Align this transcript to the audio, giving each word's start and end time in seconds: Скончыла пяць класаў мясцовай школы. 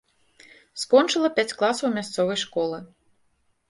Скончыла 0.85 1.29
пяць 1.37 1.55
класаў 1.61 1.95
мясцовай 2.01 2.37
школы. 2.49 2.85